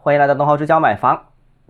[0.00, 1.20] 欢迎来到东浩之家买房。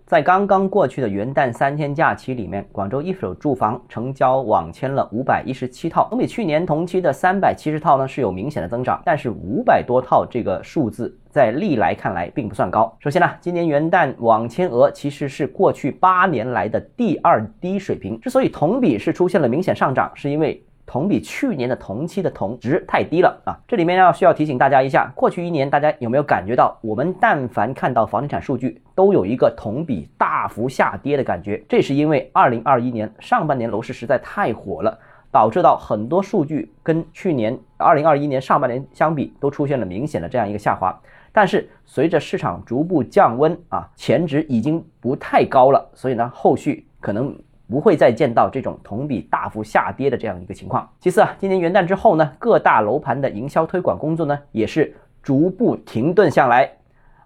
[0.06, 12.94] 在刚刚过去的元旦三天假期里面，广州一手住房成交网签了五百一十七套，同比去年同期的三百七十套呢是有明显的增长，但是五百多套这个数字在历来看来并不算高。
[13.00, 20.62] 首先呢，今年元旦网签额其实是过去八年来的第二低水平，之所以同比是出现了明显上涨，是因为。
[20.88, 23.52] 同比去年的同期的同值太低了啊！
[23.68, 31.62] 这里面要需要提醒大家一下，过去一年大家有没有感觉到，我们但凡看到房地产数据，都有一个同比大幅下跌的感觉。
[31.68, 34.98] 这是因为二零二一年上半年楼市实在太火了，
[35.30, 40.98] 导致到很多数据跟去年二零二一年上半年相比，都出现了明显的这样一个下滑。
[41.30, 47.38] 但是随着市场逐步降温啊，前值已经不太高了，所以呢，后续可能。
[47.68, 50.88] 不会再见到这种同比大幅下跌的这样一个情况。
[50.98, 56.70] 其次啊，今年元旦之后呢，各大楼盘的营销推广工作呢，也是逐步停顿下来。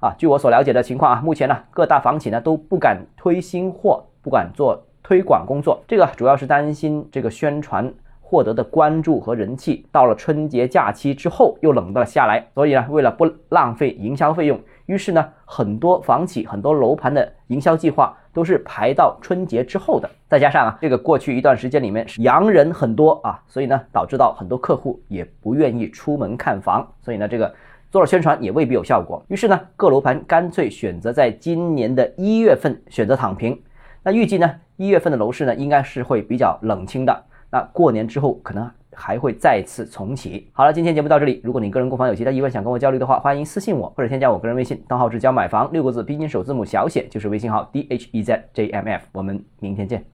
[0.01, 5.81] 啊，据我所了解的情况啊，目前呢，各大房企呢都不敢推新货，不敢做推广工作。
[5.87, 12.45] 这个主要是担心这个宣传获得的关注和人气，到了春节假期之后又冷了下来。
[12.53, 14.59] 所以呢，为了不浪费营销费用。
[14.87, 20.09] 于是呢，很多房企、很多楼盘的营销计划都是排到春节之后的。
[20.29, 27.55] 再加上啊，这个过去一段时间里面是洋人很多啊，所以呢，导致到很多客户也不愿意出门看房，所以呢，这个
[27.91, 29.23] 做了宣传也未必有效果。
[29.29, 33.61] 于是呢，各楼盘干脆选择在今年的一月份选择躺平。
[34.03, 37.25] 那预计呢，一月份的楼市呢，应该是会比较冷清的。
[37.51, 38.71] 那过年之后可能。
[38.95, 40.51] 还会再次重启。
[40.53, 41.41] 好了，今天节目到这里。
[41.45, 49.05] 如果你个人购房有其他疑问想跟我交流的话，欢迎私信我或者添加我个人微信，账号是教买房六个字拼音首字母小写就是微信号 d h e z j m f。
[49.13, 50.05] 我们明天见。